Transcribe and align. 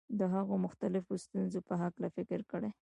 د 0.19 0.21
هغو 0.33 0.55
مختلفو 0.65 1.13
ستونزو 1.23 1.59
په 1.67 1.73
هکله 1.81 2.07
فکر 2.17 2.39
کړی. 2.51 2.69